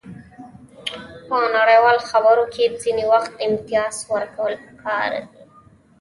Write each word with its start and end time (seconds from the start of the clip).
په 1.27 1.37
نړیوالو 1.57 2.07
خبرو 2.11 2.43
کې 2.53 2.63
ځینې 2.81 3.03
وخت 3.13 3.31
امتیاز 3.47 3.95
ورکول 4.13 4.53
پکار 4.65 5.11
دي 5.31 5.41